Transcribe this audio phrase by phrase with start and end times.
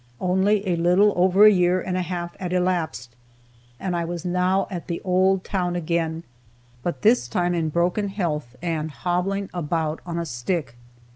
[0.19, 3.15] Only a little over a year and a half had elapsed,
[3.79, 6.23] and I was now at the old town again,
[6.81, 10.75] but this time in broken health, and hobbling about on a stick.